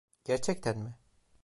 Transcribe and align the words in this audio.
Gerçekten 0.23 0.79
mi? 0.79 0.93